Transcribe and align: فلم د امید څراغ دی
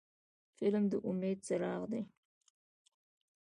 فلم 0.59 0.83
د 0.91 0.93
امید 1.09 1.37
څراغ 1.47 1.81
دی 1.91 2.01